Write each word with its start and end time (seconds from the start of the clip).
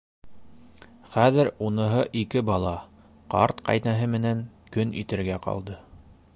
Хәҙер 1.15 1.49
уныһы 1.67 1.99
ике 2.23 2.43
бала, 2.49 2.73
ҡарт 3.35 3.63
ҡәйнәһе 3.69 4.11
менән 4.17 4.45
көн 4.77 4.99
итергә 5.03 5.39
ҡалды. 5.49 5.81